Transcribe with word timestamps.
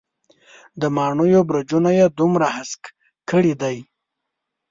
د 0.81 0.83
ماڼېیو 0.95 1.41
برجونه 1.49 1.89
یې 1.99 2.05
دومره 2.19 2.47
هسک 2.55 2.81
کړي 3.29 3.53
دی. 3.61 3.77